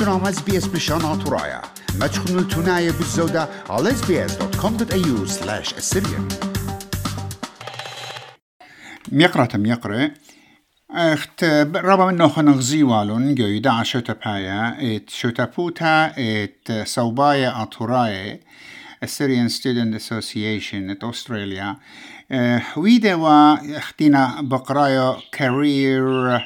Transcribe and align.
برنامج 0.00 0.26
اس 0.26 0.42
بي 0.42 0.58
اس 0.58 0.66
بشانات 0.66 1.28
ما 1.98 2.06
تكونوا 2.06 2.40
التناية 2.40 2.90
بالزودة 2.90 3.48
على 3.70 3.90
sbs.com.au 3.90 5.28
slash 5.28 5.74
assyrian 5.74 6.34
ميقرأ 9.12 9.44
تم 9.44 9.66
يقرأ 9.66 10.10
اخت 10.90 11.44
ربا 11.74 12.06
منو 12.06 12.28
خن 12.28 12.48
غزيوالون 12.48 13.34
جويدا 13.34 13.70
عشوتا 13.70 14.12
بايا 14.12 14.76
ات 14.96 15.10
شوتابوتا 15.10 16.12
ات 16.18 16.88
صوبايا 16.88 17.62
اتوراي 17.62 18.40
Assyrian 19.02 19.48
Student 19.48 19.94
Association 19.94 20.90
at 20.90 21.02
Australia. 21.04 21.76
ويدا 22.76 23.14
واختنا 23.14 24.40
بقرايا 24.40 25.16
career 25.36 26.40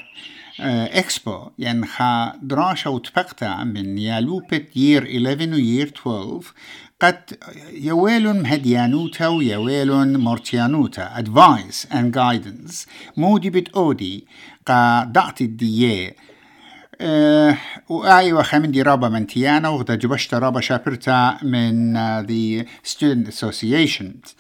اكسبو 0.60 1.50
يعني 1.58 1.86
خا 1.86 2.32
دراسة 2.42 2.90
وتفقتا 2.90 3.64
من 3.64 3.98
يالوبت 3.98 4.76
يير 4.76 5.02
11 5.02 5.52
ويير 5.52 5.92
12 6.02 6.52
قد 7.00 7.38
يويلون 7.72 8.40
مهديانوتا 8.42 9.26
ويويلون 9.26 10.16
مورتيانوتا. 10.16 11.14
Advice 11.18 11.86
and 11.92 12.14
guidance. 12.14 12.86
مودي 13.16 13.50
بت 13.50 13.68
أودي. 13.68 14.26
قا 14.66 15.04
دعتي 15.04 15.44
الدية. 15.44 16.16
أه 17.00 17.58
وآي 17.88 18.32
وخمن 18.32 18.70
دي 18.70 18.82
رابا 18.82 19.08
من 19.08 19.26
تيانا 19.26 19.68
وغدا 19.68 19.94
جبشت 19.94 20.34
رابا 20.34 20.60
شابرتا 20.60 21.38
من 21.42 21.96
uh, 21.96 22.26
the 22.26 22.66
student 22.90 23.28
associations 23.28 24.34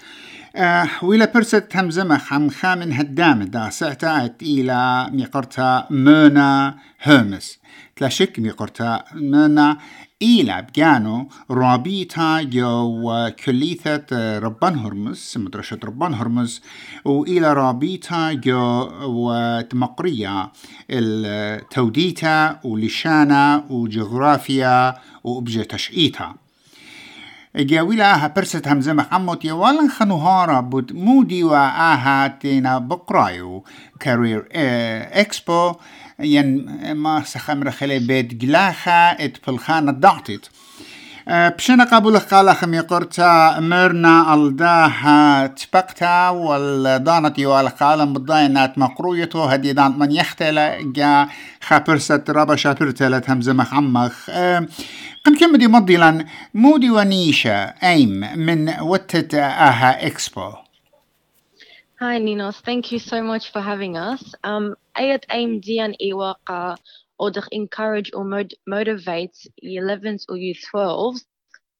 أه 0.56 0.88
وإلى 1.02 1.26
برست 1.34 1.76
همزمة 1.76 2.18
خم 2.18 2.48
خامن 2.48 2.92
هدام 2.92 3.42
دا 3.42 3.70
سعتات 3.70 4.42
إلى 4.42 5.08
ميقرتا 5.12 5.86
مونا 5.90 6.76
هرمس 7.00 7.58
تلاشك 7.96 8.38
ميقرتا 8.38 9.04
مونا 9.14 9.78
إلى 10.22 10.66
بجانو 10.68 11.28
رابيتا 11.50 12.42
جو 12.42 13.30
كليثة 13.44 14.38
ربان 14.38 14.78
هرمز 14.78 15.34
مدرسة 15.36 15.78
ربان 15.84 16.14
هرمز 16.14 16.62
وإلى 17.04 17.52
رابيتا 17.52 18.32
جو 18.32 18.88
وتمقرية 19.02 20.52
التوديتا 20.90 22.60
ولشانا 22.64 23.64
وجغرافيا 23.70 24.94
وأبجة 25.24 25.62
تشئيتا 25.62 26.34
جاويلا 27.56 28.14
آها 28.14 28.26
برست 28.28 28.68
همزة 28.68 28.92
محمد 28.92 29.44
يوالن 29.44 29.88
خنوهارا 29.88 30.60
بود 30.60 30.92
مودي 30.92 31.44
وآها 31.44 32.28
تينا 32.28 32.78
بقرايو 32.78 33.64
كارير 34.00 34.48
اكسبو 34.52 35.74
ين 36.20 36.66
ما 36.92 37.22
سخمر 37.24 37.70
خلي 37.70 37.98
بيت 37.98 38.34
جلاخا 38.34 39.10
ات 39.24 39.38
بلخانة 39.46 39.92
ضعتت 39.92 40.50
بشنا 41.28 41.84
قبول 41.84 42.18
قال 42.18 42.54
خمي 42.54 42.80
قرتا 42.80 43.60
مرنا 43.60 44.34
الداها 44.34 45.46
تبقتا 45.46 46.28
والدانت 46.28 47.38
يوال 47.38 47.68
قال 47.68 48.08
مضاينات 48.08 48.78
مقرويتو 48.78 49.42
هدي 49.44 49.72
دانت 49.72 49.96
من 49.98 50.12
يختل 50.12 50.92
جا 50.92 51.28
خابرست 51.60 52.30
رابا 52.30 52.56
شابرتا 52.56 53.04
لتهمزة 53.04 53.52
مخمخ 53.52 54.30
قم 55.24 55.34
كم 55.40 55.56
دي 55.56 55.66
مضيلا 55.66 56.24
مودي 56.54 56.90
ونيشا 56.90 57.74
ايم 57.82 58.38
من 58.38 58.80
وتت 58.80 59.34
أها 59.34 60.06
اكسبو 60.06 60.52
Hi, 62.00 62.18
Ninos. 62.18 62.56
Thank 62.60 62.92
you 62.92 62.98
so 62.98 63.22
much 63.22 63.52
for 63.52 63.60
having 63.60 63.96
us. 63.96 64.22
Um, 64.42 64.74
Ayat 64.98 65.22
aim 65.30 65.60
dian 65.60 65.94
iwaqa 66.08 66.76
or 67.23 67.31
to 67.31 67.41
encourage 67.51 68.11
or 68.13 68.23
mod- 68.23 68.55
motivate 68.67 69.35
year 69.61 69.83
11s 69.83 70.25
or 70.29 70.37
year 70.37 70.55
12s 70.73 71.25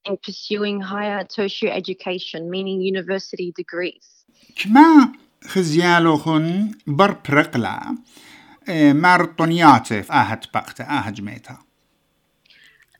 in 0.04 0.16
pursuing 0.26 0.80
higher 0.80 1.24
tertiary 1.24 1.70
education, 1.72 2.50
meaning 2.50 2.80
university 2.80 3.52
degrees. 3.56 4.06
كما 4.56 5.12
خزيالو 5.44 6.16
خن 6.16 6.70
بر 6.86 7.12
برقلا 7.12 7.96
مارطونياتف 8.92 10.12
اهت 10.12 10.46
بقتا 10.54 10.84
اها 10.84 11.10
جميتا 11.10 11.58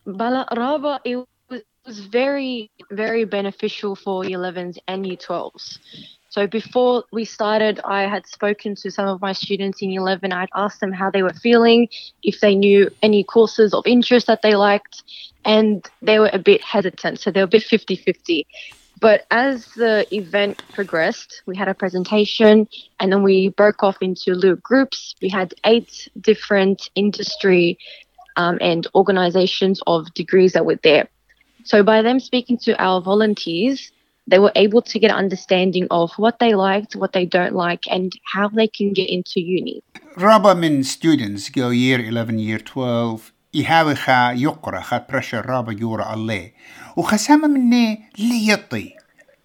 Bala 0.06 0.47
Raba, 0.53 0.98
it 1.04 1.16
was, 1.16 1.60
was 1.86 2.00
very, 2.00 2.70
very 2.91 3.25
beneficial 3.25 3.94
for 3.94 4.25
year 4.25 4.38
11s 4.38 4.78
and 4.88 5.06
year 5.06 5.16
12s. 5.16 5.78
so 6.35 6.47
before 6.47 7.06
we 7.13 7.23
started, 7.23 7.79
I 7.85 8.07
had 8.07 8.28
spoken 8.28 8.75
to 8.84 8.91
some 8.91 9.07
of 9.07 9.22
my 9.22 9.31
students 9.31 9.81
in 9.81 9.91
11. 9.91 10.34
I'd 10.34 10.50
asked 10.53 10.81
them 10.81 10.91
how 10.91 11.09
they 11.09 11.23
were 11.23 11.31
feeling, 11.31 11.88
if 12.23 12.41
they 12.41 12.56
knew 12.56 12.90
any 13.01 13.23
courses 13.23 13.73
of 13.73 13.88
interest 13.88 14.28
that 14.28 14.41
they 14.41 14.53
liked, 14.53 15.03
and 15.45 15.90
they 16.01 16.19
were 16.19 16.29
a 16.34 16.38
bit 16.38 16.62
hesitant. 16.62 17.22
So 17.22 17.31
they 17.31 17.40
were 17.40 17.45
a 17.45 17.56
bit 17.57 17.63
50 17.63 17.95
50. 17.95 18.45
But 19.00 19.25
as 19.31 19.68
the 19.78 20.06
event 20.13 20.62
progressed, 20.74 21.41
we 21.45 21.56
had 21.56 21.69
a 21.69 21.74
presentation 21.74 22.68
and 23.00 23.13
then 23.13 23.24
we 23.24 23.47
broke 23.47 23.81
off 23.81 23.95
into 24.01 24.34
little 24.34 24.57
groups. 24.57 25.16
We 25.22 25.29
had 25.29 25.53
eight 25.66 26.09
different 26.19 26.90
industry 26.95 27.78
um, 28.35 28.57
and 28.59 28.85
organizations 28.94 29.79
of 29.88 30.13
degrees 30.13 30.51
that 30.51 30.66
were 30.66 30.79
there. 30.84 31.07
So 31.63 31.81
by 31.81 32.01
them 32.01 32.19
speaking 32.19 32.57
to 32.66 32.78
our 32.78 33.01
volunteers, 33.01 33.94
they 34.31 34.38
were 34.38 34.53
able 34.54 34.82
to 34.82 34.98
get 34.98 35.10
an 35.10 35.16
understanding 35.16 35.86
of 35.91 36.12
what 36.16 36.38
they 36.38 36.54
liked, 36.54 36.94
what 36.97 37.12
they 37.12 37.26
don't 37.26 37.54
like, 37.54 37.84
and 37.91 38.12
how 38.32 38.48
they 38.48 38.69
can 38.69 38.92
get 38.92 39.08
into 39.10 39.41
uni. 39.41 39.82
رابا 40.19 40.54
من 40.54 40.82
students 40.82 41.48
go 41.48 41.70
year 41.70 42.00
11 42.00 42.38
year 42.38 42.58
12 42.58 43.32
يهاوي 43.54 43.94
خا 43.94 44.32
يقرا 44.32 44.81
خا 44.81 45.06
بريشر 45.10 45.47
رابا 45.47 45.72
يورا 45.72 46.04
عليه 46.04 46.54
وخسامة 46.97 47.48
مني 47.48 48.03
اللي 48.19 48.53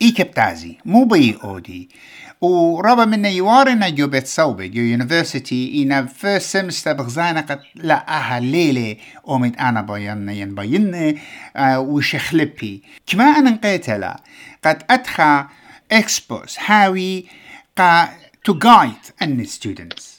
يطي 0.01 0.05
اي 0.05 0.11
كبتازي 0.11 0.77
مو 0.85 1.05
بي 1.05 1.37
اودي 1.43 1.89
ورابا 2.41 3.05
من 3.05 3.25
يوارنا 3.25 3.89
جو 3.89 4.07
بيت 4.07 4.27
صوبي 4.27 4.67
جو 4.67 4.81
يونيفرسيتي 4.81 5.83
إنا 5.83 6.05
فيرست 6.05 6.57
سمستر 6.57 6.93
بغزانا 6.93 7.41
قد 7.41 7.59
لا 7.75 8.17
أها 8.17 8.39
ليلة 8.39 8.97
أومت 9.27 9.57
أنا 9.57 9.81
بينا 9.81 10.33
ين 10.33 10.55
بينا 10.55 11.15
آه 11.55 11.79
وشخلبي 11.79 12.83
كما 13.07 13.23
أنا 13.23 13.49
نقيتلا 13.49 14.23
قد 14.65 14.83
أدخى 14.89 15.45
اكسبوس 15.91 16.57
هاوي 16.65 17.25
قا 17.77 18.09
to 18.49 18.53
guide 18.53 19.05
any 19.21 19.45
students 19.45 20.15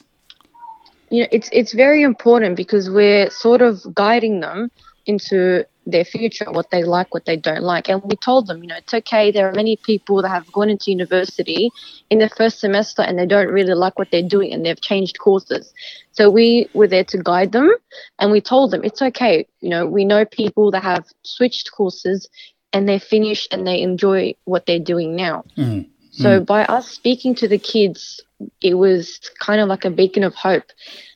You 1.09 1.21
know, 1.21 1.29
it's 1.37 1.49
it's 1.59 1.73
very 1.85 2.01
important 2.11 2.57
because 2.57 2.85
we're 2.89 3.29
sort 3.29 3.61
of 3.61 3.73
guiding 4.03 4.35
them 4.41 4.59
into 5.05 5.37
their 5.86 6.04
future, 6.04 6.50
what 6.50 6.70
they 6.70 6.84
like, 6.84 7.12
what 7.12 7.24
they 7.24 7.36
don't 7.36 7.62
like. 7.62 7.88
And 7.88 8.02
we 8.02 8.16
told 8.16 8.46
them, 8.46 8.62
you 8.62 8.68
know, 8.68 8.76
it's 8.76 8.94
okay. 8.94 9.30
There 9.30 9.48
are 9.48 9.52
many 9.52 9.76
people 9.76 10.22
that 10.22 10.28
have 10.28 10.50
gone 10.52 10.70
into 10.70 10.90
university 10.90 11.70
in 12.10 12.18
their 12.18 12.28
first 12.28 12.60
semester 12.60 13.02
and 13.02 13.18
they 13.18 13.26
don't 13.26 13.48
really 13.48 13.74
like 13.74 13.98
what 13.98 14.10
they're 14.10 14.22
doing 14.22 14.52
and 14.52 14.64
they've 14.64 14.80
changed 14.80 15.18
courses. 15.18 15.72
So 16.12 16.30
we 16.30 16.68
were 16.74 16.86
there 16.86 17.04
to 17.04 17.18
guide 17.18 17.52
them 17.52 17.70
and 18.18 18.30
we 18.30 18.40
told 18.40 18.70
them 18.70 18.84
it's 18.84 19.02
okay. 19.02 19.46
You 19.60 19.70
know, 19.70 19.86
we 19.86 20.04
know 20.04 20.24
people 20.24 20.70
that 20.70 20.82
have 20.82 21.06
switched 21.22 21.72
courses 21.72 22.28
and 22.72 22.88
they're 22.88 23.00
finished 23.00 23.52
and 23.52 23.66
they 23.66 23.80
enjoy 23.82 24.34
what 24.44 24.66
they're 24.66 24.78
doing 24.78 25.16
now. 25.16 25.44
Mm. 25.56 25.88
So 26.12 26.40
by 26.40 26.64
us 26.66 26.88
speaking 26.88 27.34
to 27.36 27.48
the 27.48 27.58
kids, 27.58 28.20
it 28.60 28.74
was 28.74 29.18
kind 29.40 29.60
of 29.60 29.68
like 29.68 29.84
a 29.84 29.90
beacon 29.90 30.24
of 30.24 30.34
hope 30.34 30.64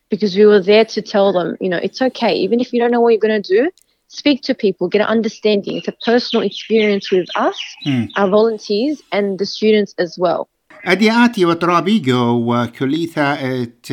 because 0.08 0.36
we 0.36 0.46
were 0.46 0.60
there 0.60 0.84
to 0.86 1.02
tell 1.02 1.32
them, 1.32 1.56
you 1.60 1.68
know, 1.68 1.76
it's 1.76 2.00
okay. 2.00 2.34
Even 2.34 2.60
if 2.60 2.72
you 2.72 2.80
don't 2.80 2.90
know 2.90 3.00
what 3.00 3.10
you're 3.10 3.20
going 3.20 3.42
to 3.42 3.54
do, 3.64 3.70
speak 4.07 4.41
to 4.47 4.53
people, 4.65 4.87
get 4.93 5.01
an 5.01 5.07
understanding. 5.17 5.73
It's 5.79 5.87
a 5.87 5.97
personal 6.09 6.41
experience 6.51 7.05
with 7.15 7.27
us, 7.47 7.57
Mm. 7.87 8.09
our 8.19 8.29
volunteers, 8.37 8.97
and 9.15 9.27
the 9.41 9.45
students 9.45 9.93
as 10.05 10.11
well. 10.19 10.47
أدي 10.85 11.11
آتي 11.11 11.45
وترابيجو 11.45 12.53
وكليثا 12.53 13.37
ات 13.41 13.85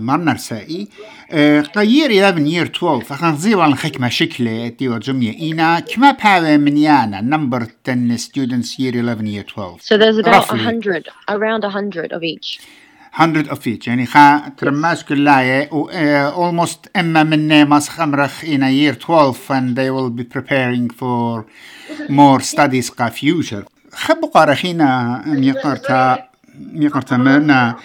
مرنر 0.00 0.36
سائي 0.36 0.88
قيير 1.74 2.10
11 2.10 2.46
year 2.46 2.70
12 2.70 3.02
أخان 3.14 3.36
زيوان 3.36 3.68
الخكمة 3.72 4.08
شكلة 4.08 4.68
تي 4.68 4.88
وجمية 4.88 5.32
إينا 5.40 5.80
كما 5.80 6.10
باوي 6.10 6.58
من 6.58 6.76
يانا 6.76 7.20
number 7.36 7.66
10 7.84 8.16
students 8.16 8.78
year 8.78 8.94
11 8.96 9.26
year 9.26 9.42
12 9.42 9.80
So 9.82 9.96
there's 9.98 10.18
about 10.18 10.34
a 10.34 10.54
Roughly. 10.54 10.64
hundred, 10.64 11.08
around 11.28 11.64
a 11.64 11.70
hundred 11.70 12.12
of 12.12 12.22
each. 12.22 12.60
100 13.18 13.48
of 13.50 13.66
each 13.66 13.88
يعني 13.88 14.06
خا 14.06 14.48
ترماس 14.56 15.04
كلاية 15.04 15.68
و 15.72 15.90
uh, 15.90 16.34
almost 16.34 16.88
إما 16.96 17.22
من 17.22 17.62
ماس 17.62 17.88
خمرخ 17.88 18.44
in 18.44 18.62
a 18.62 18.70
year 18.70 18.94
12 18.94 19.50
and 19.50 19.76
they 19.76 19.90
will 19.90 20.10
be 20.10 20.24
preparing 20.24 20.90
for 20.90 21.44
more 22.08 22.40
studies 22.40 22.90
قا 22.90 23.10
future 23.10 23.64
خبو 23.92 24.26
قارخينا 24.26 25.22
ميقرتا 25.26 26.28
ميقرتا 26.72 27.16
مرنا 27.16 27.76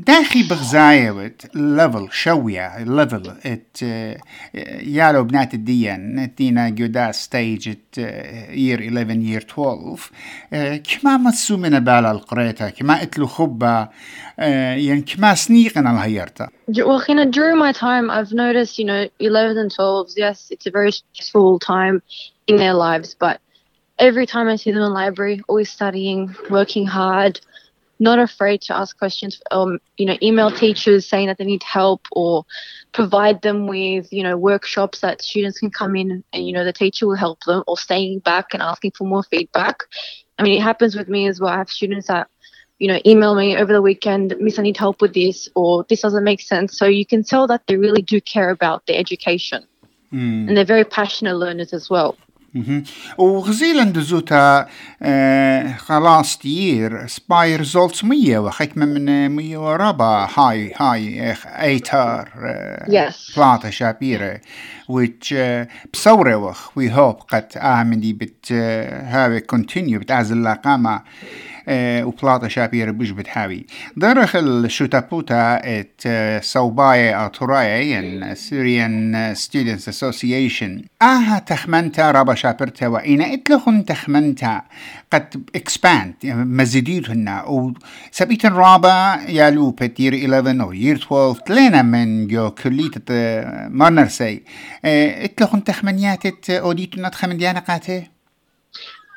تاخي 0.06 0.42
بغزايوت 0.42 1.56
ليفل 1.56 2.08
شوية 2.12 2.84
ليفل 2.84 3.32
ات 3.46 3.82
يالو 4.82 5.24
بنات 5.24 5.54
الديان 5.54 6.34
تينا 6.36 6.68
جودا 6.68 7.12
ستيج 7.12 7.68
ات 7.68 7.98
يير 8.50 8.80
11 8.80 9.10
يير 9.10 9.46
12 9.50 10.10
كما 10.78 11.16
مسو 11.16 11.56
من 11.56 11.80
بالا 11.80 12.10
القريتا 12.10 12.70
كما 12.70 13.02
اتلو 13.02 13.26
خبا 13.26 13.88
يعني 14.38 15.00
كما 15.00 15.34
سنيقنا 15.34 15.90
الهيرتا 15.90 16.48
Well, 16.68 17.02
you 17.08 17.14
know, 17.14 17.24
during 17.24 17.58
my 17.58 17.72
time, 17.72 18.10
I've 18.10 18.32
noticed, 18.32 18.78
you 18.80 18.86
know, 18.90 19.08
11s 19.20 19.58
and 19.62 19.70
12s, 19.78 20.14
yes, 20.16 20.48
it's 20.50 20.66
a 20.66 20.70
very 20.70 20.92
stressful 20.92 21.58
time 21.60 22.02
in 22.46 22.56
their 22.56 22.74
lives, 22.74 23.14
but 23.14 23.40
every 23.98 24.26
time 24.26 24.46
I 24.48 24.56
see 24.56 24.70
them 24.70 24.82
in 24.82 24.88
the 24.88 24.96
library, 25.02 25.36
always 25.48 25.70
studying, 25.70 26.34
working 26.50 26.86
hard, 26.86 27.40
not 28.01 28.17
afraid 28.17 28.61
to 28.63 28.75
ask 28.75 28.97
questions, 28.97 29.39
um, 29.51 29.79
you 29.95 30.07
know, 30.07 30.17
email 30.23 30.49
teachers 30.49 31.07
saying 31.07 31.27
that 31.27 31.37
they 31.37 31.45
need 31.45 31.61
help 31.61 32.07
or 32.11 32.43
provide 32.93 33.43
them 33.43 33.67
with, 33.67 34.11
you 34.11 34.23
know, 34.23 34.35
workshops 34.35 35.01
that 35.01 35.21
students 35.21 35.59
can 35.59 35.69
come 35.69 35.95
in 35.95 36.23
and, 36.33 36.45
you 36.45 36.51
know, 36.51 36.65
the 36.65 36.73
teacher 36.73 37.07
will 37.07 37.15
help 37.15 37.39
them 37.45 37.63
or 37.67 37.77
staying 37.77 38.19
back 38.19 38.53
and 38.53 38.63
asking 38.63 38.91
for 38.91 39.05
more 39.05 39.21
feedback. 39.23 39.83
I 40.39 40.43
mean, 40.43 40.57
it 40.57 40.63
happens 40.63 40.95
with 40.95 41.07
me 41.07 41.27
as 41.27 41.39
well. 41.39 41.53
I 41.53 41.57
have 41.57 41.69
students 41.69 42.07
that, 42.07 42.27
you 42.79 42.87
know, 42.87 42.99
email 43.05 43.35
me 43.35 43.55
over 43.55 43.71
the 43.71 43.83
weekend, 43.83 44.35
Miss, 44.39 44.57
I 44.57 44.63
need 44.63 44.77
help 44.77 44.99
with 44.99 45.13
this, 45.13 45.47
or 45.55 45.85
this 45.87 46.01
doesn't 46.01 46.23
make 46.23 46.41
sense. 46.41 46.75
So 46.79 46.87
you 46.87 47.05
can 47.05 47.23
tell 47.23 47.45
that 47.47 47.61
they 47.67 47.77
really 47.77 48.01
do 48.01 48.19
care 48.19 48.49
about 48.49 48.87
their 48.87 48.97
education. 48.97 49.67
Mm. 50.11 50.47
And 50.47 50.57
they're 50.57 50.65
very 50.65 50.85
passionate 50.85 51.35
learners 51.35 51.71
as 51.71 51.87
well. 51.87 52.17
وغزيلا 53.17 53.83
دزوتا 53.83 54.67
آه 55.01 55.73
خلاص 55.77 56.37
تير 56.37 57.07
سباي 57.07 57.55
ريزولتس 57.55 58.03
مية 58.03 58.39
وخيك 58.39 58.77
من 58.77 59.29
مية 59.29 59.57
ورابا 59.57 60.27
هاي 60.37 60.73
هاي 60.77 61.35
أيتار 61.45 62.29
آه 62.45 62.71
Yes. 63.09 63.35
بلاطة 63.37 63.69
شابيرة 63.69 64.39
which 64.91 65.31
uh, 65.33 65.67
بصورة 65.93 66.35
وخ 66.35 66.69
we 66.79 66.89
hope 66.91 67.23
قد 67.29 67.47
آمدي 67.57 68.13
بت 68.13 68.45
uh, 68.49 68.53
هاوي 69.03 69.39
continue 69.39 69.95
بتعزل 69.97 70.43
لاقامة 70.43 70.97
uh, 70.99 71.60
آه، 71.67 72.05
وبلاطة 72.05 72.47
شابير 72.47 72.91
بوش 72.91 73.09
بتحاوي 73.09 73.65
درخ 73.97 74.35
الشوتابوتا 74.35 75.79
ات 75.79 76.01
آه، 76.05 76.39
صوباية 76.39 77.25
أطرايا 77.25 77.77
ين 77.77 78.35
سوريان 78.35 79.33
ستودنس 79.35 79.89
اسوسياشن 79.89 80.81
آها 81.01 81.39
تخمنتا 81.39 82.11
رابا 82.11 82.33
شابرتا 82.33 82.87
وإنا 82.87 83.33
إتلخن 83.33 83.85
تخمنتا. 83.85 84.61
قد 85.11 85.43
اكسباند 85.55 86.13
مزيديد 86.25 87.09
هنا 87.11 87.43
و 87.43 87.73
سبيت 88.11 88.45
رابا 88.45 89.19
يالو 89.29 89.71
بت 89.71 89.99
يير 89.99 90.15
11 90.15 90.61
أو 90.61 90.73
يير 90.73 90.95
12 90.95 91.39
تلينا 91.45 91.81
من 91.81 92.27
جو 92.27 92.51
كليت 92.51 92.95
آه، 93.11 93.67
مرنرسي 93.67 94.41
إتلخن 94.85 95.63
تخمنيات 95.63 96.49
أوديتنا 96.49 97.09
تخمن 97.09 97.37
ديانا 97.37 97.59
قاته 97.59 98.03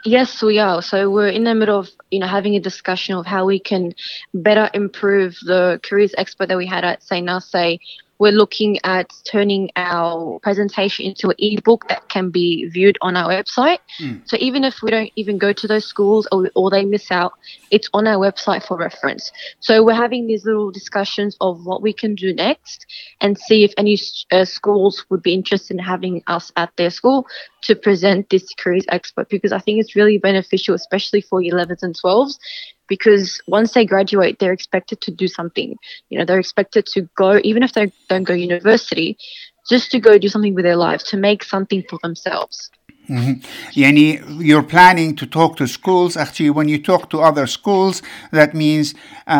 Yes, 0.04 0.42
we 0.42 0.58
are. 0.58 0.82
So 0.82 1.08
we're 1.10 1.28
in 1.28 1.44
the 1.44 1.54
middle 1.54 1.78
of, 1.78 1.88
you 2.10 2.18
know, 2.18 2.26
having 2.26 2.54
a 2.56 2.60
discussion 2.60 3.14
of 3.14 3.24
how 3.24 3.46
we 3.46 3.58
can 3.58 3.94
better 4.34 4.68
improve 4.74 5.36
the 5.42 5.80
careers 5.82 6.14
expo 6.18 6.46
that 6.46 6.58
we 6.58 6.66
had 6.66 6.84
at 6.84 7.02
Say 7.02 7.22
Nase. 7.22 7.78
We're 8.18 8.32
looking 8.32 8.78
at 8.84 9.10
turning 9.24 9.70
our 9.76 10.38
presentation 10.40 11.06
into 11.06 11.30
an 11.30 11.36
ebook 11.38 11.88
that 11.88 12.08
can 12.10 12.30
be 12.30 12.68
viewed 12.68 12.98
on 13.00 13.16
our 13.16 13.30
website. 13.30 13.78
Mm. 13.98 14.28
So 14.28 14.36
even 14.40 14.62
if 14.62 14.82
we 14.82 14.90
don't 14.90 15.10
even 15.16 15.38
go 15.38 15.52
to 15.54 15.66
those 15.66 15.86
schools 15.86 16.28
or, 16.30 16.50
or 16.54 16.70
they 16.70 16.84
miss 16.84 17.10
out, 17.10 17.32
it's 17.74 17.90
on 17.92 18.06
our 18.06 18.18
website 18.18 18.64
for 18.64 18.76
reference. 18.76 19.32
So 19.58 19.82
we're 19.82 19.94
having 19.94 20.28
these 20.28 20.44
little 20.44 20.70
discussions 20.70 21.36
of 21.40 21.66
what 21.66 21.82
we 21.82 21.92
can 21.92 22.14
do 22.14 22.32
next 22.32 22.86
and 23.20 23.36
see 23.36 23.64
if 23.64 23.72
any 23.76 23.98
uh, 24.30 24.44
schools 24.44 25.04
would 25.10 25.22
be 25.24 25.34
interested 25.34 25.74
in 25.74 25.82
having 25.82 26.22
us 26.28 26.52
at 26.54 26.70
their 26.76 26.90
school 26.90 27.26
to 27.62 27.74
present 27.74 28.30
this 28.30 28.46
careers 28.56 28.84
expert 28.90 29.28
because 29.28 29.50
I 29.50 29.58
think 29.58 29.80
it's 29.80 29.96
really 29.96 30.18
beneficial, 30.18 30.76
especially 30.76 31.20
for 31.20 31.40
11s 31.40 31.82
and 31.82 31.96
12s, 31.96 32.38
because 32.86 33.42
once 33.48 33.72
they 33.72 33.84
graduate, 33.84 34.38
they're 34.38 34.52
expected 34.52 35.00
to 35.00 35.10
do 35.10 35.26
something. 35.26 35.76
You 36.10 36.18
know, 36.18 36.24
they're 36.24 36.38
expected 36.38 36.86
to 36.94 37.08
go, 37.16 37.40
even 37.42 37.64
if 37.64 37.72
they 37.72 37.92
don't 38.08 38.22
go 38.22 38.34
university, 38.34 39.18
just 39.68 39.90
to 39.90 39.98
go 39.98 40.16
do 40.16 40.28
something 40.28 40.54
with 40.54 40.64
their 40.64 40.76
lives, 40.76 41.02
to 41.10 41.16
make 41.16 41.42
something 41.42 41.82
for 41.88 41.98
themselves. 42.04 42.70
Mhm. 43.09 43.41
Yani 43.75 44.19
you're 44.39 44.67
planning 44.67 45.15
to 45.15 45.25
talk 45.25 45.57
to 45.57 45.67
schools. 45.67 46.15
Actually, 46.15 46.51
when 46.51 46.67
you 46.67 46.77
talk 46.91 47.09
to 47.09 47.17
other 47.29 47.47
schools, 47.47 48.03
that 48.31 48.53
means 48.53 48.93
uh, 49.27 49.31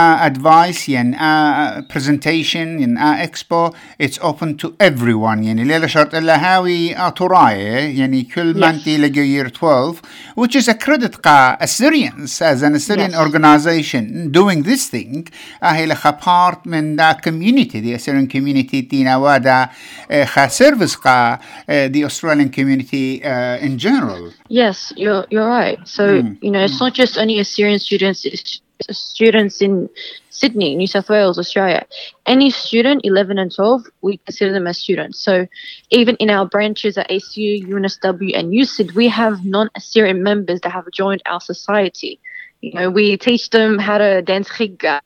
uh, 0.00 0.16
advice 0.30 0.88
and 1.00 1.14
uh, 1.14 1.82
presentation 1.92 2.82
and 2.82 2.96
uh, 2.96 3.26
expo. 3.26 3.74
It's 3.98 4.18
open 4.22 4.56
to 4.62 4.74
everyone. 4.80 5.42
يعني 5.44 5.64
ليلة 5.64 5.86
شرط 5.86 6.14
إلا 6.14 6.36
هاوي 6.56 6.96
أطراية 6.96 7.98
يعني 7.98 8.22
كل 8.22 8.58
ما 8.60 8.72
Yes. 8.72 8.74
أنت 8.74 8.88
لقى 8.88 9.42
year 9.44 9.48
12 9.50 10.00
which 10.34 10.56
is 10.56 10.68
a 10.68 10.74
credit 10.74 11.16
قا 11.22 11.58
Assyrians 11.60 12.40
as 12.42 12.62
an 12.62 12.74
Assyrian 12.74 13.10
Yes. 13.10 13.18
organization 13.20 14.30
doing 14.32 14.62
this 14.62 14.88
thing 14.88 15.24
أهي 15.62 15.86
لخا 15.86 16.10
part 16.20 16.66
من 16.66 16.96
دا 16.96 17.12
community 17.12 17.80
the 17.80 17.94
Assyrian 17.94 18.26
community 18.26 18.88
تينا 18.90 19.16
وادا 19.16 19.68
uh, 20.10 20.14
خا 20.24 20.48
service 20.48 20.96
قا 20.96 21.36
uh, 21.36 21.88
the 21.92 22.04
Australian 22.04 22.48
community 22.48 23.11
uh, 23.21 23.57
in 23.57 23.77
general 23.77 24.33
Yes, 24.47 24.93
you're 24.95 25.25
you're 25.29 25.47
right. 25.47 25.79
So 25.87 26.21
Mm, 26.21 26.37
you 26.41 26.51
know, 26.51 26.63
it's 26.63 26.79
not 26.79 26.93
just 26.93 27.17
only 27.17 27.39
Assyrian 27.39 27.79
students; 27.79 28.25
it's 28.25 28.61
students 28.91 29.61
in 29.61 29.89
Sydney, 30.29 30.75
New 30.75 30.87
South 30.87 31.09
Wales, 31.09 31.39
Australia. 31.39 31.85
Any 32.25 32.49
student, 32.49 33.01
eleven 33.03 33.39
and 33.39 33.53
twelve, 33.53 33.83
we 34.01 34.17
consider 34.17 34.53
them 34.53 34.67
as 34.67 34.77
students. 34.77 35.23
So 35.23 35.47
even 35.89 36.15
in 36.17 36.29
our 36.29 36.45
branches 36.45 36.97
at 36.97 37.09
ACU, 37.09 37.65
UNSW, 37.65 38.37
and 38.37 38.51
USYD, 38.53 38.93
we 38.93 39.07
have 39.07 39.43
non-Assyrian 39.45 40.21
members 40.21 40.61
that 40.61 40.71
have 40.71 40.85
joined 40.91 41.23
our 41.25 41.39
society. 41.39 42.19
You 42.61 42.73
know, 42.73 42.89
we 42.89 43.17
teach 43.17 43.49
them 43.49 43.79
how 43.79 43.97
to 43.97 44.21
dance 44.21 44.49
khigga. 44.49 45.01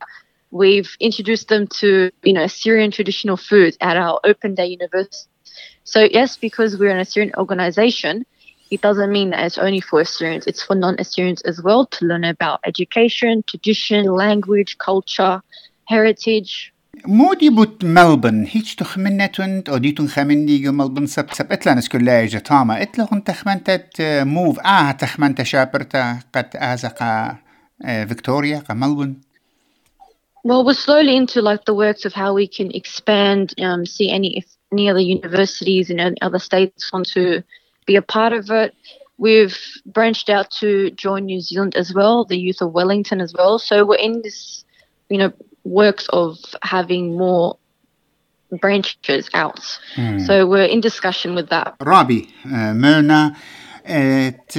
We've 0.51 0.95
introduced 0.99 1.47
them 1.47 1.67
to 1.79 2.11
you 2.23 2.33
know 2.33 2.43
Assyrian 2.43 2.91
traditional 2.91 3.37
foods 3.37 3.77
at 3.79 3.97
our 3.97 4.19
open 4.23 4.55
day 4.55 4.67
university. 4.67 5.27
So 5.84 6.00
yes, 6.18 6.36
because 6.36 6.78
we're 6.78 6.90
an 6.90 7.00
Assyrian 7.00 7.32
organization, 7.36 8.24
it 8.70 8.80
doesn't 8.80 9.12
mean 9.12 9.30
that 9.30 9.44
it's 9.46 9.58
only 9.58 9.80
for 9.80 10.00
Assyrians. 10.00 10.46
It's 10.46 10.62
for 10.62 10.74
non-Assyrians 10.74 11.42
as 11.42 11.62
well 11.62 11.86
to 11.86 12.06
learn 12.06 12.24
about 12.24 12.60
education, 12.64 13.42
tradition, 13.46 14.06
language, 14.06 14.78
culture, 14.78 15.42
heritage. 15.84 16.72
مودي 17.06 17.50
بوت 17.50 17.84
ملبن 17.84 18.46
هيج 18.50 18.74
تخمنتن 18.74 19.62
او 19.68 19.76
ديتون 19.78 20.08
خمن 20.08 20.46
ديجو 20.46 20.72
ملبن 20.72 21.06
سب 21.06 21.26
سب 21.32 21.52
اتلان 21.52 21.78
اسكولا 21.78 22.26
جتاما 22.26 22.82
اتلغن 22.82 23.24
تخمنتت 23.24 24.02
موف 24.22 24.60
اه 24.60 24.92
تخمنت 24.92 25.42
شابرتا 25.42 26.18
قد 26.34 26.50
ازقا 26.54 27.36
فيكتوريا 27.84 28.58
قا 28.58 28.74
ملبن 28.74 29.16
Well, 30.44 30.64
we're 30.64 30.82
slowly 30.86 31.14
into 31.16 31.40
like 31.40 31.64
the 31.66 31.74
works 31.84 32.04
of 32.04 32.12
how 32.12 32.34
we 32.34 32.48
can 32.48 32.68
expand, 32.80 33.54
um, 33.60 33.86
see 33.86 34.10
any 34.10 34.30
if 34.40 34.46
any 34.72 34.88
other 34.88 35.00
universities 35.00 35.90
in 35.90 36.00
any 36.00 36.20
other 36.22 36.38
states 36.38 36.92
want 36.92 37.06
to 37.08 37.42
be 37.86 37.96
a 37.96 38.02
part 38.02 38.32
of 38.32 38.50
it. 38.50 38.74
We've 39.18 39.58
branched 39.86 40.28
out 40.30 40.50
to 40.60 40.90
join 40.90 41.26
New 41.26 41.40
Zealand 41.40 41.76
as 41.76 41.94
well, 41.94 42.24
the 42.24 42.38
youth 42.38 42.60
of 42.60 42.72
Wellington 42.72 43.20
as 43.20 43.32
well. 43.32 43.58
So 43.58 43.84
we're 43.84 43.96
in 43.96 44.22
this, 44.22 44.64
you 45.08 45.18
know, 45.18 45.32
works 45.64 46.08
of 46.08 46.38
having 46.62 47.16
more 47.16 47.56
branches 48.60 49.30
out. 49.34 49.60
So 50.26 50.46
we're 50.46 50.64
in 50.64 50.80
discussion 50.80 51.34
with 51.34 51.48
that. 51.50 51.74
رابي 51.82 52.28
آه، 52.46 52.72
ميرنا 52.72 53.34
ات 53.86 54.54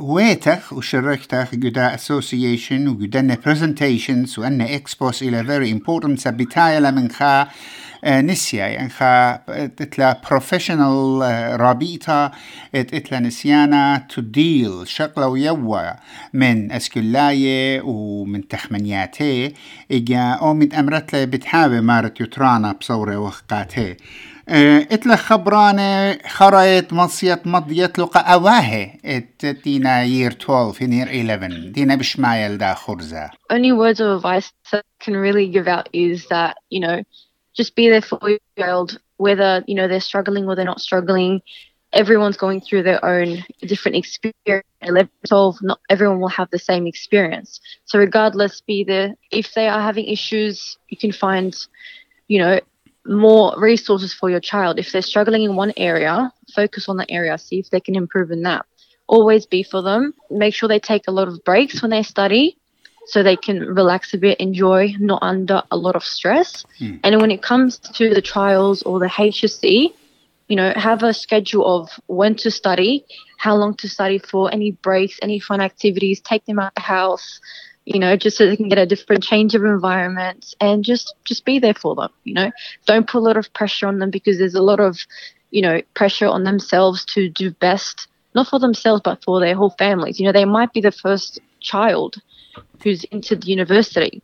ويتخ 0.00 0.72
وشركتخ 0.72 1.54
جدا 1.54 1.94
اسوسيشن 1.94 2.88
وجدنا 2.88 3.38
presentations 3.46 4.38
وأن 4.38 4.60
اكسبوس 4.60 5.22
إلى 5.22 5.44
very 5.44 5.70
important 5.78 6.18
سبتايا 6.18 6.80
لمن 6.80 7.10
خا 7.10 7.42
آه، 7.42 7.48
نسيا 8.05 8.65
يعني 8.67 8.89
خا 8.89 9.33
اتلا 9.49 10.21
professional 10.25 11.23
آه، 11.23 11.55
رابيطة 11.55 12.31
ات- 12.75 12.93
اتلا 12.93 13.19
نسيانا 13.19 14.07
deal 14.37 14.83
شغلة 14.83 15.27
ويوا 15.27 15.91
من 16.33 16.71
أسكلاية 16.71 17.81
ومن 17.81 18.47
تخمنياتي. 18.47 19.53
إجا 19.91 20.19
أو 20.41 20.53
من 20.53 20.73
أمرتلا 20.73 21.25
بتحاوي 21.25 21.81
مارت 21.81 22.21
يترانا 22.21 22.71
بصورة 22.71 23.17
وخقاتي. 23.17 23.97
آه، 24.49 24.87
إتلا 24.91 25.15
خبرانة 25.15 26.17
خريت 26.27 26.93
مصيت 26.93 27.47
مضيت 27.47 27.99
لقا 27.99 28.19
أواهي. 28.19 28.91
إت 29.05 29.45
تينا 29.45 30.05
year 30.05 30.33
12 30.33 30.79
in 30.79 30.91
year 30.91 31.09
11 31.09 31.71
تينا 31.75 31.95
بشمايل 31.95 32.57
دا 32.57 32.73
خرزة. 32.73 33.29
Only 33.53 33.71
words 33.73 33.99
of 33.99 34.19
advice 34.23 34.51
that 34.71 34.83
can 35.03 35.13
really 35.15 35.47
give 35.47 35.67
out 35.67 35.87
is 35.93 36.25
that, 36.27 36.53
you 36.71 36.79
know, 36.79 37.03
just 37.57 37.75
be 37.75 37.89
there 37.89 38.01
for 38.01 38.19
your 38.29 38.39
child, 38.57 38.99
whether, 39.17 39.63
you 39.67 39.75
know, 39.75 39.87
they're 39.87 39.99
struggling 39.99 40.45
or 40.47 40.55
they're 40.55 40.63
not 40.63 40.79
struggling. 40.79 41.41
everyone's 41.93 42.37
going 42.37 42.61
through 42.61 42.83
their 42.83 43.03
own 43.03 43.43
different 43.61 43.95
experience. 43.95 44.65
11, 44.81 45.09
12, 45.27 45.57
not 45.63 45.79
everyone 45.89 46.19
will 46.19 46.27
have 46.27 46.49
the 46.51 46.59
same 46.59 46.85
experience. 46.85 47.59
So 47.85 47.99
regardless, 47.99 48.61
be 48.61 48.83
there 48.83 49.15
if 49.31 49.53
they 49.53 49.67
are 49.67 49.81
having 49.81 50.05
issues, 50.05 50.77
you 50.89 50.97
can 50.97 51.11
find, 51.11 51.55
you 52.27 52.39
know, 52.39 52.59
more 53.05 53.55
resources 53.57 54.13
for 54.13 54.29
your 54.29 54.39
child. 54.39 54.79
If 54.79 54.91
they're 54.91 55.01
struggling 55.01 55.43
in 55.43 55.55
one 55.55 55.73
area, 55.77 56.31
focus 56.53 56.89
on 56.89 56.97
that 56.97 57.11
area, 57.11 57.37
see 57.37 57.59
if 57.59 57.69
they 57.69 57.79
can 57.79 57.95
improve 57.95 58.31
in 58.31 58.43
that. 58.43 58.65
Always 59.07 59.45
be 59.45 59.63
for 59.63 59.81
them. 59.81 60.13
Make 60.29 60.53
sure 60.53 60.67
they 60.67 60.79
take 60.79 61.07
a 61.07 61.11
lot 61.11 61.29
of 61.29 61.43
breaks 61.45 61.81
when 61.81 61.91
they 61.91 62.03
study 62.03 62.57
so 63.07 63.23
they 63.23 63.37
can 63.37 63.59
relax 63.61 64.13
a 64.13 64.17
bit, 64.17 64.39
enjoy, 64.39 64.93
not 64.99 65.19
under 65.21 65.63
a 65.71 65.77
lot 65.77 65.95
of 65.95 66.03
stress. 66.03 66.65
Mm. 66.79 66.99
And 67.03 67.21
when 67.21 67.31
it 67.31 67.41
comes 67.41 67.79
to 67.79 68.13
the 68.13 68.21
trials 68.21 68.83
or 68.83 68.99
the 68.99 69.07
HSC, 69.07 69.93
you 70.49 70.55
know, 70.55 70.73
have 70.75 71.03
a 71.03 71.13
schedule 71.13 71.65
of 71.65 71.89
when 72.07 72.35
to 72.35 72.51
study, 72.51 73.05
how 73.37 73.55
long 73.55 73.75
to 73.75 73.87
study 73.87 74.19
for, 74.19 74.51
any 74.53 74.71
breaks, 74.71 75.19
any 75.21 75.39
fun 75.39 75.61
activities, 75.61 76.19
take 76.19 76.45
them 76.45 76.59
out 76.59 76.75
the 76.75 76.81
house, 76.81 77.39
you 77.85 77.99
know, 77.99 78.17
just 78.17 78.37
so 78.37 78.45
they 78.45 78.57
can 78.57 78.67
get 78.67 78.77
a 78.77 78.85
different 78.85 79.23
change 79.23 79.55
of 79.55 79.63
environment 79.63 80.53
and 80.59 80.83
just 80.83 81.15
just 81.23 81.45
be 81.45 81.59
there 81.59 81.73
for 81.73 81.95
them, 81.95 82.09
you 82.25 82.33
know. 82.33 82.51
Don't 82.85 83.07
put 83.07 83.19
a 83.19 83.21
lot 83.21 83.37
of 83.37 83.51
pressure 83.53 83.87
on 83.87 83.99
them 83.99 84.09
because 84.09 84.37
there's 84.37 84.55
a 84.55 84.61
lot 84.61 84.81
of, 84.81 84.97
you 85.51 85.61
know, 85.61 85.81
pressure 85.93 86.27
on 86.27 86.43
themselves 86.43 87.05
to 87.05 87.29
do 87.29 87.51
best, 87.51 88.07
not 88.35 88.47
for 88.47 88.59
themselves 88.59 89.01
but 89.03 89.23
for 89.23 89.39
their 89.39 89.55
whole 89.55 89.75
families. 89.77 90.19
You 90.19 90.25
know, 90.25 90.33
they 90.33 90.45
might 90.45 90.73
be 90.73 90.81
the 90.81 90.91
first 90.91 91.39
child 91.61 92.17
who's 92.82 93.04
into 93.04 93.36
the 93.36 93.46
university, 93.46 94.22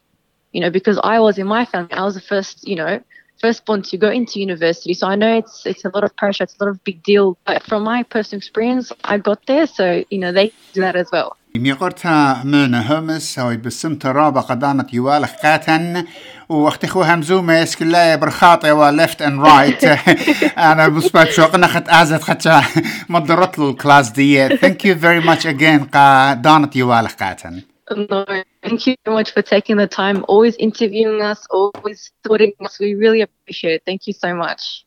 you 0.53 0.61
know, 0.61 0.71
because 0.71 0.99
I 1.03 1.21
was 1.21 1.39
in 1.39 1.47
my 1.47 1.65
family, 1.65 1.93
I 1.93 2.05
was 2.05 2.15
the 2.15 2.27
first, 2.33 2.67
you 2.67 2.77
know, 2.77 3.01
firstborn 3.41 3.83
to 3.83 3.97
go 3.97 4.11
into 4.11 4.41
university. 4.41 4.95
So 4.95 5.07
I 5.07 5.15
know 5.15 5.33
it's 5.39 5.57
it's 5.67 5.85
a 5.85 5.91
lot 5.95 6.05
of 6.05 6.15
pressure, 6.17 6.45
it's 6.45 6.57
a 6.59 6.65
lot 6.65 6.71
of 6.71 6.83
big 6.85 7.03
deal. 7.03 7.39
But 7.47 7.63
from 7.69 7.85
my 7.85 8.03
personal 8.03 8.39
experience, 8.39 8.93
I 9.05 9.19
got 9.19 9.47
there, 9.47 9.67
so 9.67 9.85
you 10.11 10.19
know 10.19 10.33
they 10.33 10.53
do 10.75 10.81
that 10.81 10.97
as 10.97 11.09
well. 11.13 11.37
ميقرتها 11.55 12.45
من 12.45 12.75
همس 12.75 13.39
هاي 13.39 13.57
بسم 13.57 13.95
ترابة 13.95 14.41
قدانة 14.41 14.87
يوالخ 14.93 15.33
قاتن 15.43 16.05
واختي 16.49 16.87
خو 16.87 17.03
همزومة 17.03 17.63
اسكلا 17.63 18.17
برخاطي 18.17 18.71
وليفت 18.71 19.23
اند 19.23 19.41
رايت 19.41 19.85
انا 20.59 20.89
بسبات 20.89 21.31
شو 21.31 21.45
قنا 21.45 21.67
خت 21.67 21.89
ازت 21.89 22.23
خدشا 22.23 22.63
مضرت 23.09 23.59
له 23.59 23.71
الكلاس 23.71 24.11
دي 24.11 24.49
ثانك 24.49 24.85
يو 24.85 24.99
فيري 24.99 25.21
ماتش 25.21 25.47
اجين 25.47 25.85
قدانة 25.85 26.71
يوالخ 26.77 27.15
قاتن 27.15 27.63
No, 28.11 28.25
thank 28.63 28.87
you 28.87 28.95
so 29.05 29.13
much 29.13 29.33
for 29.33 29.43
taking 29.43 29.77
the 29.77 29.87
time, 29.87 30.25
always 30.29 30.55
interviewing 30.57 31.23
us, 31.23 31.41
always 31.51 31.99
supporting 32.07 32.53
us. 32.61 32.79
We 32.79 32.95
really 32.95 33.23
appreciate 33.23 33.75
it. 33.77 33.83
Thank 33.87 34.07
you 34.07 34.13
so 34.13 34.35
much. 34.35 34.85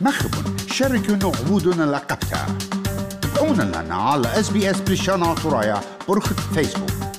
مرحبا 0.00 0.56
شاركونا 0.72 1.32
عبودنا 1.38 1.84
لقبتها 1.84 2.58
تابعونا 3.22 3.62
لنا 3.62 3.94
على 3.94 4.40
اس 4.40 4.50
بي 4.50 4.70
اس 4.70 4.80
بريشانا 4.80 5.34
ترايا 5.34 5.80
برخة 6.08 6.34
فيسبوك 6.54 7.09